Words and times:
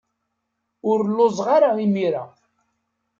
Ur 0.89 0.99
lluẓeɣ 1.09 1.47
ara 1.55 1.69
imir-a. 1.85 2.23